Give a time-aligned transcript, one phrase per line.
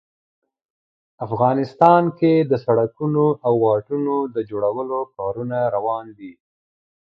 [1.25, 6.33] افغانستان کې د سړکونو او واټونو د جوړولو کارونه روان دي